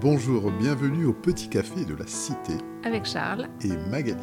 Bonjour, 0.00 0.50
bienvenue 0.50 1.04
au 1.04 1.12
Petit 1.12 1.50
Café 1.50 1.84
de 1.84 1.94
la 1.94 2.06
Cité. 2.06 2.54
Avec 2.84 3.04
Charles. 3.04 3.50
Et 3.60 3.76
Magali. 3.90 4.16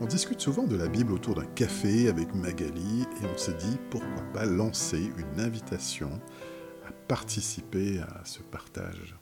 On 0.00 0.06
discute 0.06 0.40
souvent 0.40 0.64
de 0.64 0.74
la 0.74 0.88
Bible 0.88 1.12
autour 1.12 1.36
d'un 1.36 1.46
café 1.46 2.08
avec 2.08 2.34
Magali 2.34 3.02
et 3.02 3.26
on 3.32 3.38
s'est 3.38 3.54
dit 3.54 3.78
pourquoi 3.88 4.24
pas 4.32 4.46
lancer 4.46 5.12
une 5.16 5.38
invitation 5.38 6.20
à 6.88 6.90
participer 6.90 8.00
à 8.00 8.24
ce 8.24 8.40
partage. 8.42 9.14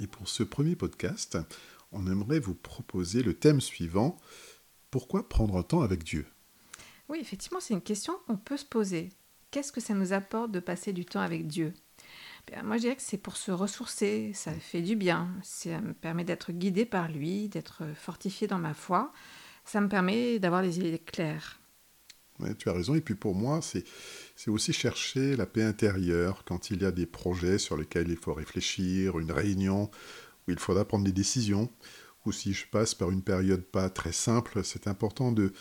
Et 0.00 0.08
pour 0.08 0.28
ce 0.28 0.42
premier 0.42 0.74
podcast, 0.74 1.38
on 1.92 2.08
aimerait 2.08 2.40
vous 2.40 2.56
proposer 2.56 3.22
le 3.22 3.34
thème 3.34 3.60
suivant 3.60 4.16
Pourquoi 4.90 5.28
prendre 5.28 5.56
un 5.56 5.62
temps 5.62 5.82
avec 5.82 6.02
Dieu? 6.02 6.26
Oui, 7.08 7.18
effectivement, 7.20 7.60
c'est 7.60 7.74
une 7.74 7.80
question 7.80 8.14
qu'on 8.26 8.38
peut 8.38 8.56
se 8.56 8.64
poser. 8.64 9.10
Qu'est-ce 9.52 9.70
que 9.70 9.80
ça 9.80 9.94
nous 9.94 10.12
apporte 10.12 10.50
de 10.50 10.58
passer 10.58 10.92
du 10.92 11.04
temps 11.04 11.20
avec 11.20 11.46
Dieu? 11.46 11.74
Moi, 12.64 12.76
je 12.76 12.82
dirais 12.82 12.96
que 12.96 13.02
c'est 13.02 13.18
pour 13.18 13.36
se 13.36 13.50
ressourcer, 13.50 14.32
ça 14.34 14.52
fait 14.52 14.82
du 14.82 14.96
bien, 14.96 15.30
ça 15.42 15.80
me 15.80 15.94
permet 15.94 16.24
d'être 16.24 16.52
guidé 16.52 16.84
par 16.84 17.08
lui, 17.08 17.48
d'être 17.48 17.82
fortifié 17.94 18.46
dans 18.46 18.58
ma 18.58 18.74
foi, 18.74 19.12
ça 19.64 19.80
me 19.80 19.88
permet 19.88 20.38
d'avoir 20.38 20.62
les 20.62 20.78
idées 20.78 20.98
claires. 20.98 21.60
Tu 22.58 22.68
as 22.68 22.72
raison. 22.72 22.94
Et 22.94 23.00
puis 23.00 23.14
pour 23.14 23.34
moi, 23.34 23.60
c'est 23.62 23.84
aussi 24.48 24.72
chercher 24.72 25.36
la 25.36 25.46
paix 25.46 25.62
intérieure 25.62 26.44
quand 26.44 26.70
il 26.70 26.82
y 26.82 26.84
a 26.84 26.90
des 26.90 27.06
projets 27.06 27.58
sur 27.58 27.76
lesquels 27.76 28.10
il 28.10 28.16
faut 28.16 28.34
réfléchir, 28.34 29.18
une 29.18 29.30
réunion 29.30 29.90
où 30.46 30.50
il 30.50 30.58
faudra 30.58 30.84
prendre 30.84 31.04
des 31.04 31.12
décisions, 31.12 31.70
ou 32.26 32.32
si 32.32 32.52
je 32.52 32.66
passe 32.66 32.94
par 32.94 33.10
une 33.10 33.22
période 33.22 33.62
pas 33.62 33.88
très 33.90 34.12
simple, 34.12 34.64
c'est 34.64 34.88
important 34.88 35.30
de, 35.30 35.52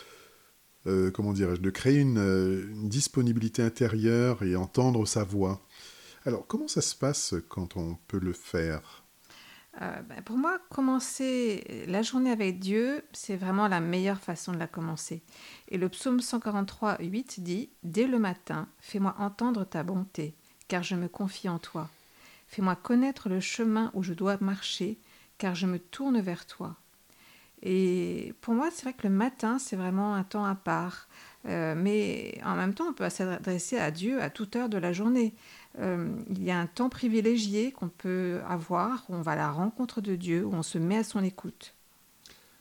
euh, 0.87 1.11
comment 1.11 1.33
dirais-je, 1.33 1.61
de 1.61 1.69
créer 1.69 1.99
une, 1.99 2.17
une, 2.17 2.89
disponibilité 2.89 3.61
intérieure 3.61 4.41
et 4.41 4.55
entendre 4.55 5.05
sa 5.05 5.23
voix. 5.23 5.61
Alors, 6.25 6.45
comment 6.45 6.67
ça 6.67 6.81
se 6.81 6.95
passe 6.95 7.33
quand 7.49 7.77
on 7.77 7.97
peut 8.07 8.19
le 8.19 8.33
faire? 8.33 9.03
Euh, 9.81 10.01
ben, 10.01 10.21
Pour 10.21 10.37
moi, 10.37 10.59
commencer 10.69 11.85
la 11.87 12.01
journée 12.01 12.31
avec 12.31 12.59
Dieu, 12.59 13.03
c'est 13.11 13.37
vraiment 13.37 13.67
la 13.67 13.79
meilleure 13.79 14.19
façon 14.19 14.51
de 14.51 14.57
la 14.57 14.67
commencer. 14.67 15.23
Et 15.69 15.77
le 15.77 15.89
psaume 15.89 16.19
143, 16.19 16.97
8 16.99 17.39
dit 17.41 17.69
Dès 17.83 18.05
le 18.05 18.19
matin, 18.19 18.67
fais-moi 18.79 19.15
entendre 19.17 19.63
ta 19.63 19.83
bonté, 19.83 20.35
car 20.67 20.83
je 20.83 20.95
me 20.95 21.07
confie 21.07 21.49
en 21.49 21.57
toi. 21.57 21.89
Fais-moi 22.47 22.75
connaître 22.75 23.29
le 23.29 23.39
chemin 23.39 23.91
où 23.93 24.03
je 24.03 24.13
dois 24.13 24.37
marcher, 24.41 24.99
car 25.37 25.55
je 25.55 25.65
me 25.65 25.79
tourne 25.79 26.19
vers 26.19 26.45
toi. 26.45 26.75
Et 27.63 28.33
pour 28.41 28.53
moi, 28.53 28.69
c'est 28.73 28.83
vrai 28.83 28.93
que 28.93 29.07
le 29.07 29.13
matin, 29.13 29.59
c'est 29.59 29.75
vraiment 29.75 30.15
un 30.15 30.23
temps 30.23 30.45
à 30.45 30.55
part. 30.55 31.07
Euh, 31.47 31.75
mais 31.75 32.39
en 32.43 32.55
même 32.55 32.73
temps, 32.73 32.85
on 32.89 32.93
peut 32.93 33.09
s'adresser 33.09 33.77
à 33.77 33.91
Dieu 33.91 34.21
à 34.21 34.29
toute 34.29 34.55
heure 34.55 34.69
de 34.69 34.77
la 34.77 34.93
journée. 34.93 35.33
Euh, 35.79 36.09
il 36.29 36.43
y 36.43 36.51
a 36.51 36.59
un 36.59 36.67
temps 36.67 36.89
privilégié 36.89 37.71
qu'on 37.71 37.89
peut 37.89 38.41
avoir, 38.47 39.05
où 39.09 39.15
on 39.15 39.21
va 39.21 39.33
à 39.33 39.35
la 39.35 39.51
rencontre 39.51 40.01
de 40.01 40.15
Dieu, 40.15 40.45
où 40.45 40.53
on 40.53 40.63
se 40.63 40.77
met 40.77 40.97
à 40.97 41.03
son 41.03 41.23
écoute. 41.23 41.75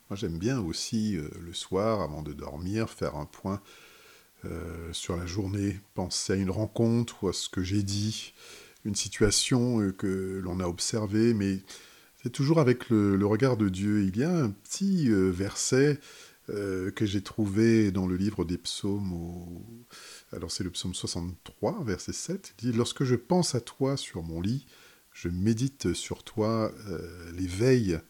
Moi, 0.09 0.17
j'aime 0.17 0.39
bien 0.39 0.61
aussi 0.61 1.17
euh, 1.17 1.29
le 1.41 1.53
soir, 1.53 2.01
avant 2.03 2.23
de 2.23 2.33
dormir, 2.33 2.91
faire 2.91 3.17
un 3.17 3.27
point 3.27 3.61
sur 4.93 5.19
la 5.19 5.27
journée, 5.27 5.79
penser 5.93 6.33
à 6.33 6.37
une 6.37 6.51
rencontre 6.51 7.23
ou 7.23 7.29
à 7.29 7.35
ce 7.35 7.51
que 7.51 7.63
j'ai 7.63 7.83
dit, 7.83 8.33
une 8.87 8.95
situation 8.95 9.93
que 9.93 10.41
l'on 10.43 10.61
a 10.61 10.65
observée, 10.65 11.35
mais 11.35 11.59
c'est 12.23 12.31
toujours 12.31 12.61
avec 12.61 12.91
le, 12.91 13.25
regard 13.25 13.57
de 13.57 13.69
Dieu. 13.69 14.03
Il 14.03 14.17
y 14.17 14.25
a 14.25 14.31
un 14.31 14.51
petit 14.51 15.09
verset 15.09 15.99
euh, 16.51 16.91
que 16.91 17.07
j'ai 17.07 17.23
trouvé 17.23 17.93
dans 17.93 18.07
le 18.07 18.17
livre 18.17 18.45
des 18.45 18.59
psaumes. 18.59 19.65
Alors 20.33 20.51
c'est 20.51 20.65
le 20.65 20.71
psaume 20.71 20.95
63, 20.95 21.85
verset 21.85 22.13
7. 22.13 22.55
Il 22.63 22.73
dit 22.73 22.77
Lorsque 22.77 23.05
je 23.05 23.15
pense 23.15 23.55
à 23.55 23.61
toi 23.61 23.97
sur 23.97 24.23
mon 24.23 24.41
lit, 24.41 24.67
je 25.13 25.29
médite 25.29 25.93
sur 25.93 26.25
toi 26.25 26.73
euh, 26.89 27.33
les 27.33 27.47
veilles 27.47 28.01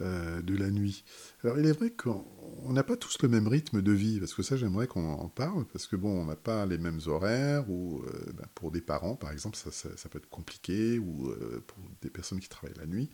euh, 0.00 0.42
de 0.42 0.56
la 0.56 0.70
nuit. 0.70 1.04
Alors 1.42 1.58
il 1.58 1.66
est 1.66 1.72
vrai 1.72 1.90
qu'on 1.90 2.24
n'a 2.72 2.82
pas 2.82 2.96
tous 2.96 3.20
le 3.22 3.28
même 3.28 3.48
rythme 3.48 3.82
de 3.82 3.92
vie, 3.92 4.18
parce 4.20 4.34
que 4.34 4.42
ça 4.42 4.56
j'aimerais 4.56 4.86
qu'on 4.86 5.12
en 5.12 5.28
parle, 5.28 5.64
parce 5.66 5.86
que 5.86 5.96
bon, 5.96 6.22
on 6.22 6.24
n'a 6.26 6.36
pas 6.36 6.66
les 6.66 6.78
mêmes 6.78 7.00
horaires, 7.06 7.68
ou 7.70 8.02
ben, 8.34 8.46
pour 8.54 8.70
des 8.70 8.80
parents 8.80 9.16
par 9.16 9.32
exemple, 9.32 9.56
ça, 9.56 9.70
ça, 9.70 10.08
peut 10.08 10.18
être 10.18 10.28
compliqué, 10.28 10.98
ou 10.98 11.32
pour 11.66 11.78
des 12.02 12.10
personnes 12.10 12.40
qui 12.40 12.48
travaillent 12.48 12.78
la 12.78 12.86
nuit. 12.86 13.10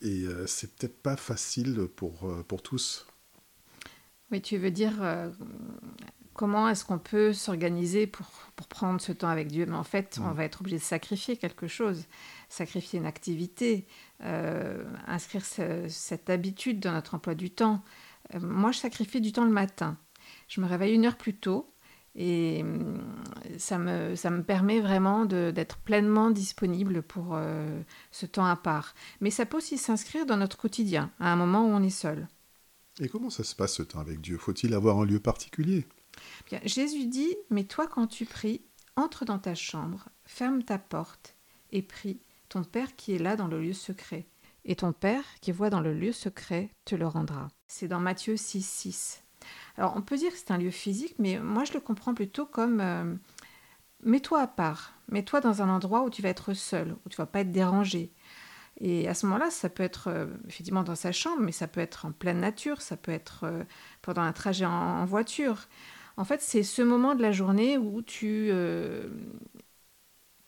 Et 0.00 0.24
c'est 0.46 0.74
peut-être 0.76 1.02
pas 1.02 1.16
facile 1.16 1.88
pour, 1.94 2.32
pour 2.46 2.62
tous. 2.62 3.06
Oui, 4.30 4.40
tu 4.40 4.58
veux 4.58 4.70
dire 4.70 5.02
euh, 5.02 5.28
comment 6.34 6.68
est-ce 6.68 6.84
qu'on 6.84 6.98
peut 6.98 7.32
s'organiser 7.32 8.06
pour, 8.06 8.26
pour, 8.56 8.66
prendre 8.66 9.00
ce 9.00 9.12
temps 9.12 9.28
avec 9.28 9.48
Dieu? 9.48 9.66
Mais 9.66 9.76
en 9.76 9.84
fait, 9.84 10.18
on 10.22 10.32
va 10.32 10.44
être 10.44 10.60
obligé 10.60 10.78
de 10.78 10.82
sacrifier 10.82 11.36
quelque 11.36 11.66
chose, 11.66 12.04
sacrifier 12.48 12.98
une 12.98 13.06
activité, 13.06 13.86
euh, 14.22 14.84
inscrire 15.06 15.44
cette 15.44 16.30
habitude 16.30 16.80
dans 16.80 16.92
notre 16.92 17.14
emploi 17.14 17.34
du 17.34 17.50
temps. 17.50 17.82
Euh, 18.34 18.40
moi, 18.40 18.72
je 18.72 18.78
sacrifie 18.78 19.20
du 19.20 19.32
temps 19.32 19.44
le 19.44 19.50
matin. 19.50 19.98
Je 20.48 20.60
me 20.60 20.66
réveille 20.66 20.94
une 20.94 21.06
heure 21.06 21.16
plus 21.16 21.36
tôt 21.36 21.72
et 22.16 22.64
ça 23.58 23.78
me, 23.78 24.16
ça 24.16 24.30
me 24.30 24.42
permet 24.42 24.80
vraiment 24.80 25.24
d'être 25.24 25.78
pleinement 25.78 26.30
disponible 26.30 27.02
pour 27.02 27.38
ce 28.10 28.26
temps 28.26 28.46
à 28.46 28.56
part. 28.56 28.94
Mais 29.20 29.30
ça 29.30 29.46
peut 29.46 29.58
aussi 29.58 29.78
s'inscrire 29.78 30.26
dans 30.26 30.36
notre 30.36 30.56
quotidien, 30.56 31.10
à 31.20 31.32
un 31.32 31.36
moment 31.36 31.64
où 31.64 31.70
on 31.70 31.82
est 31.82 31.88
seul. 31.88 32.26
Et 33.00 33.08
comment 33.08 33.30
ça 33.30 33.44
se 33.44 33.54
passe 33.54 33.74
ce 33.74 33.82
temps 33.82 34.00
avec 34.00 34.20
Dieu? 34.20 34.36
Faut-il 34.38 34.74
avoir 34.74 34.98
un 34.98 35.06
lieu 35.06 35.20
particulier? 35.20 35.86
Bien, 36.46 36.60
Jésus 36.64 37.06
dit, 37.06 37.36
mais 37.50 37.64
toi 37.64 37.86
quand 37.86 38.06
tu 38.06 38.24
pries, 38.26 38.62
entre 38.96 39.24
dans 39.24 39.38
ta 39.38 39.54
chambre, 39.54 40.08
ferme 40.24 40.62
ta 40.62 40.78
porte 40.78 41.36
et 41.72 41.82
prie 41.82 42.20
ton 42.48 42.64
Père 42.64 42.96
qui 42.96 43.14
est 43.14 43.18
là 43.18 43.36
dans 43.36 43.48
le 43.48 43.60
lieu 43.60 43.72
secret. 43.72 44.26
Et 44.64 44.76
ton 44.76 44.92
Père 44.92 45.24
qui 45.40 45.52
voit 45.52 45.70
dans 45.70 45.80
le 45.80 45.94
lieu 45.94 46.12
secret 46.12 46.70
te 46.84 46.94
le 46.94 47.06
rendra. 47.06 47.48
C'est 47.66 47.88
dans 47.88 48.00
Matthieu 48.00 48.36
6, 48.36 48.62
6. 48.62 49.22
Alors 49.76 49.94
on 49.96 50.02
peut 50.02 50.16
dire 50.16 50.32
que 50.32 50.38
c'est 50.38 50.50
un 50.50 50.58
lieu 50.58 50.70
physique, 50.70 51.14
mais 51.18 51.38
moi 51.38 51.64
je 51.64 51.72
le 51.72 51.80
comprends 51.80 52.12
plutôt 52.12 52.44
comme 52.44 52.80
euh, 52.80 53.14
mets-toi 54.02 54.42
à 54.42 54.46
part, 54.46 54.92
mets-toi 55.08 55.40
dans 55.40 55.62
un 55.62 55.70
endroit 55.70 56.02
où 56.02 56.10
tu 56.10 56.20
vas 56.20 56.28
être 56.28 56.52
seul, 56.52 56.96
où 57.06 57.08
tu 57.08 57.16
vas 57.16 57.26
pas 57.26 57.40
être 57.40 57.52
dérangé, 57.52 58.12
et 58.80 59.08
à 59.08 59.14
ce 59.14 59.26
moment-là, 59.26 59.50
ça 59.50 59.68
peut 59.68 59.82
être 59.82 60.08
euh, 60.08 60.26
effectivement 60.48 60.82
dans 60.82 60.94
sa 60.94 61.12
chambre, 61.12 61.42
mais 61.42 61.52
ça 61.52 61.68
peut 61.68 61.80
être 61.80 62.06
en 62.06 62.12
pleine 62.12 62.40
nature, 62.40 62.80
ça 62.80 62.96
peut 62.96 63.12
être 63.12 63.44
euh, 63.44 63.62
pendant 64.00 64.22
un 64.22 64.32
trajet 64.32 64.64
en, 64.64 65.04
voiture. 65.04 65.68
En 66.20 66.24
fait, 66.24 66.42
c'est 66.42 66.62
ce 66.62 66.82
moment 66.82 67.14
de 67.14 67.22
la 67.22 67.32
journée 67.32 67.78
où 67.78 68.02
tu 68.02 68.48
euh, 68.50 69.08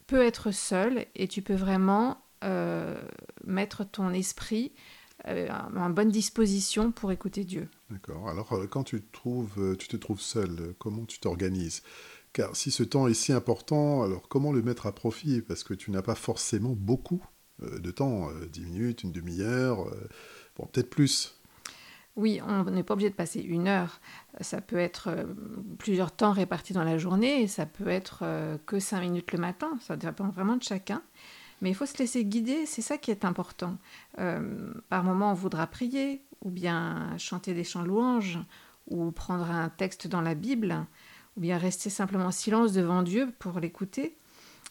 peux 0.07 0.23
être 0.23 0.51
seul 0.51 1.07
et 1.15 1.29
tu 1.29 1.41
peux 1.41 1.55
vraiment 1.55 2.19
mettre 3.45 3.85
ton 3.85 4.13
esprit 4.13 4.73
en 5.25 5.91
bonne 5.91 6.11
disposition 6.11 6.91
pour 6.91 7.13
écouter 7.13 7.45
Dieu. 7.45 7.69
D'accord. 7.89 8.29
Alors, 8.29 8.53
quand 8.69 8.83
tu, 8.83 9.01
trouves, 9.01 9.77
tu 9.79 9.87
te 9.87 9.97
trouves 9.97 10.21
seul, 10.21 10.75
comment 10.81 11.05
tu 11.05 11.21
t'organises? 11.21 11.85
Car 12.33 12.57
si 12.57 12.71
ce 12.71 12.83
temps 12.83 13.07
est 13.09 13.15
si 13.15 13.33
important, 13.33 14.03
alors 14.03 14.29
comment 14.29 14.53
le 14.53 14.63
mettre 14.63 14.87
à 14.87 14.93
profit? 14.93 15.41
Parce 15.41 15.63
que 15.65 15.75
tu 15.75 15.91
n'as 15.91 16.03
pas 16.03 16.15
forcément 16.15 16.75
beaucoup 16.77 17.25
euh, 17.63 17.79
de 17.79 17.91
temps, 17.91 18.29
10 18.51 18.61
euh, 18.61 18.65
minutes, 18.65 19.03
une 19.03 19.13
demi-heure, 19.13 19.87
euh, 19.89 20.09
peut-être 20.55 20.91
plus. 20.91 21.39
Oui, 22.17 22.41
on 22.47 22.65
n'est 22.65 22.83
pas 22.83 22.95
obligé 22.95 23.09
de 23.09 23.15
passer 23.15 23.41
une 23.41 23.69
heure. 23.69 24.01
Ça 24.41 24.61
peut 24.61 24.77
être 24.77 25.27
plusieurs 25.79 26.13
temps 26.13 26.33
répartis 26.33 26.75
dans 26.75 26.85
la 26.85 26.99
journée, 26.99 27.47
ça 27.47 27.65
peut 27.65 27.89
être 27.89 28.23
que 28.67 28.79
cinq 28.79 29.01
minutes 29.01 29.33
le 29.33 29.39
matin, 29.39 29.79
ça 29.81 29.97
dépend 29.97 30.29
vraiment 30.29 30.57
de 30.57 30.63
chacun. 30.63 31.03
Mais 31.63 31.71
il 31.71 31.75
faut 31.75 31.87
se 31.87 31.97
laisser 31.97 32.25
guider, 32.27 32.67
c'est 32.67 32.83
ça 32.83 32.99
qui 32.99 33.11
est 33.11 33.25
important. 33.25 33.79
par 34.17 35.05
moment, 35.05 35.31
on 35.31 35.35
voudra 35.35 35.67
prier, 35.67 36.23
ou 36.43 36.51
bien 36.51 37.17
chanter 37.17 37.55
des 37.55 37.65
chants 37.65 37.83
louanges, 37.83 38.39
ou 38.89 39.11
prendre 39.11 39.51
un 39.51 39.69
texte 39.69 40.07
dans 40.07 40.21
la 40.21 40.35
Bible, 40.35 40.85
ou 41.37 41.41
bien 41.41 41.59
rester 41.59 41.91
simplement 41.91 42.27
en 42.27 42.31
silence 42.31 42.73
devant 42.73 43.03
Dieu 43.03 43.33
pour 43.39 43.61
l'écouter. 43.61 44.17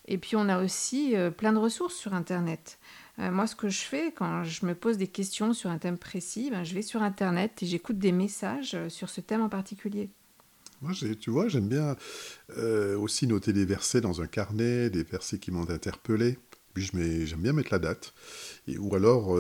Et 0.08 0.18
puis 0.18 0.36
on 0.36 0.50
a 0.50 0.64
aussi 0.64 1.16
euh, 1.16 1.32
plein 1.32 1.54
de 1.54 1.58
ressources 1.58 1.96
sur 1.96 2.14
Internet. 2.14 2.80
Euh, 3.20 3.32
moi, 3.32 3.48
ce 3.48 3.56
que 3.56 3.70
je 3.70 3.82
fais 3.82 4.12
quand 4.12 4.44
je 4.44 4.66
me 4.66 4.76
pose 4.76 4.98
des 4.98 5.08
questions 5.08 5.54
sur 5.54 5.70
un 5.70 5.78
thème 5.78 5.98
précis, 5.98 6.50
ben, 6.52 6.64
je 6.64 6.74
vais 6.74 6.82
sur 6.82 7.02
Internet 7.02 7.62
et 7.62 7.66
j'écoute 7.66 7.98
des 7.98 8.12
messages 8.12 8.74
euh, 8.74 8.90
sur 8.90 9.10
ce 9.10 9.22
thème 9.22 9.42
en 9.42 9.50
particulier. 9.50 10.10
Moi, 10.82 10.94
tu 11.20 11.30
vois, 11.30 11.48
j'aime 11.48 11.68
bien 11.68 11.96
aussi 12.98 13.28
noter 13.28 13.54
des 13.54 13.66
versets 13.66 14.02
dans 14.02 14.24
un 14.24 14.26
carnet, 14.26 14.90
des 14.90 15.04
versets 15.04 15.38
qui 15.38 15.52
m'ont 15.52 15.70
interpellé. 15.70 16.40
Puis 16.74 16.90
j'aime 16.92 17.42
bien 17.42 17.54
mettre 17.54 17.72
la 17.72 17.78
date. 17.78 18.16
Et, 18.68 18.80
ou 18.80 18.96
alors 18.96 19.38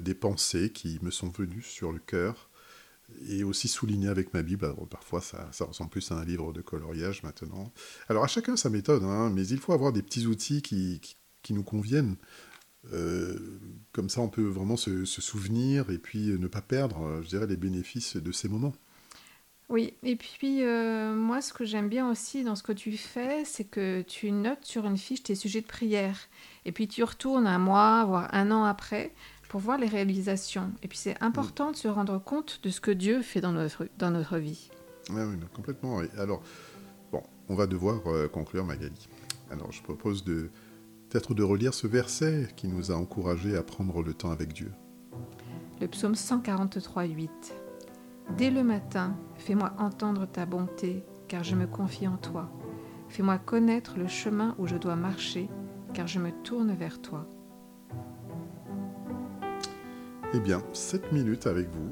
des 0.00 0.14
pensées 0.14 0.70
qui 0.70 0.98
me 1.02 1.10
sont 1.10 1.28
venues 1.28 1.60
sur 1.60 1.92
le 1.92 1.98
cœur 1.98 2.50
et 3.28 3.44
aussi 3.44 3.68
souligné 3.68 4.08
avec 4.08 4.32
ma 4.34 4.42
Bible. 4.42 4.74
parfois, 4.90 5.20
ça, 5.20 5.48
ressemble 5.60 5.90
plus 5.90 6.10
à 6.10 6.16
un 6.16 6.24
livre 6.24 6.52
de 6.52 6.60
coloriage 6.60 7.22
maintenant. 7.22 7.72
Alors, 8.08 8.24
à 8.24 8.28
chacun 8.28 8.56
sa 8.56 8.70
méthode, 8.70 9.02
hein, 9.04 9.30
mais 9.30 9.46
il 9.46 9.58
faut 9.58 9.72
avoir 9.72 9.92
des 9.92 10.02
petits 10.02 10.26
outils 10.26 10.62
qui, 10.62 11.00
qui, 11.42 11.52
nous 11.52 11.64
conviennent. 11.64 12.16
Euh, 12.92 13.58
comme 13.92 14.08
ça, 14.08 14.20
on 14.20 14.28
peut 14.28 14.46
vraiment 14.46 14.76
se, 14.76 15.04
souvenir 15.04 15.90
et 15.90 15.98
puis 15.98 16.38
ne 16.38 16.46
pas 16.46 16.62
perdre, 16.62 17.20
je 17.22 17.28
dirais, 17.28 17.46
les 17.46 17.56
bénéfices 17.56 18.16
de 18.16 18.32
ces 18.32 18.48
moments. 18.48 18.72
Oui, 19.70 19.94
et 20.02 20.16
puis 20.16 20.64
euh, 20.64 21.14
moi, 21.14 21.40
ce 21.40 21.52
que 21.52 21.64
j'aime 21.64 21.88
bien 21.88 22.10
aussi 22.10 22.42
dans 22.42 22.56
ce 22.56 22.64
que 22.64 22.72
tu 22.72 22.96
fais, 22.96 23.44
c'est 23.44 23.62
que 23.64 24.02
tu 24.02 24.32
notes 24.32 24.64
sur 24.64 24.84
une 24.84 24.96
fiche 24.96 25.22
tes 25.22 25.36
sujets 25.36 25.60
de 25.60 25.66
prière. 25.66 26.18
Et 26.64 26.72
puis 26.72 26.88
tu 26.88 27.04
retournes 27.04 27.46
un 27.46 27.60
mois, 27.60 28.04
voire 28.04 28.28
un 28.34 28.50
an 28.50 28.64
après, 28.64 29.14
pour 29.48 29.60
voir 29.60 29.78
les 29.78 29.86
réalisations. 29.86 30.72
Et 30.82 30.88
puis 30.88 30.98
c'est 30.98 31.22
important 31.22 31.70
de 31.70 31.76
se 31.76 31.86
rendre 31.86 32.18
compte 32.18 32.58
de 32.64 32.70
ce 32.70 32.80
que 32.80 32.90
Dieu 32.90 33.22
fait 33.22 33.40
dans 33.40 33.52
notre, 33.52 33.86
dans 33.96 34.10
notre 34.10 34.38
vie. 34.38 34.70
Oui, 35.08 35.22
oui, 35.22 35.36
complètement. 35.54 35.98
oui. 35.98 36.06
Alors, 36.18 36.42
bon, 37.12 37.22
on 37.48 37.54
va 37.54 37.68
devoir 37.68 38.04
euh, 38.08 38.26
conclure, 38.26 38.64
Magali. 38.64 39.08
Alors, 39.52 39.70
je 39.70 39.82
propose 39.82 40.24
de 40.24 40.50
peut-être 41.10 41.34
de 41.34 41.42
relire 41.42 41.74
ce 41.74 41.88
verset 41.88 42.48
qui 42.56 42.68
nous 42.68 42.92
a 42.92 42.94
encouragés 42.94 43.56
à 43.56 43.62
prendre 43.62 44.02
le 44.02 44.14
temps 44.14 44.30
avec 44.30 44.52
Dieu. 44.52 44.70
Le 45.80 45.88
psaume 45.88 46.14
143, 46.14 47.04
8. 47.04 47.30
Dès 48.38 48.50
le 48.50 48.62
matin, 48.62 49.16
fais-moi 49.36 49.72
entendre 49.78 50.26
ta 50.26 50.46
bonté, 50.46 51.04
car 51.26 51.42
je 51.42 51.56
me 51.56 51.66
confie 51.66 52.06
en 52.06 52.16
toi. 52.16 52.48
Fais-moi 53.08 53.38
connaître 53.38 53.98
le 53.98 54.06
chemin 54.06 54.54
où 54.58 54.68
je 54.68 54.76
dois 54.76 54.94
marcher, 54.94 55.48
car 55.94 56.06
je 56.06 56.20
me 56.20 56.30
tourne 56.44 56.72
vers 56.74 57.02
toi. 57.02 57.26
Eh 60.32 60.38
bien, 60.38 60.62
7 60.72 61.10
minutes 61.12 61.48
avec 61.48 61.68
vous. 61.70 61.90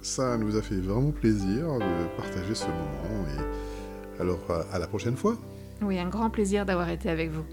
Ça 0.00 0.38
nous 0.38 0.56
a 0.56 0.62
fait 0.62 0.80
vraiment 0.80 1.10
plaisir 1.12 1.66
de 1.74 2.16
partager 2.16 2.54
ce 2.54 2.66
moment. 2.66 3.26
Et 3.28 4.20
alors, 4.22 4.40
à 4.72 4.78
la 4.78 4.86
prochaine 4.86 5.16
fois. 5.16 5.36
Oui, 5.82 5.98
un 5.98 6.08
grand 6.08 6.30
plaisir 6.30 6.64
d'avoir 6.64 6.88
été 6.88 7.10
avec 7.10 7.30
vous. 7.30 7.44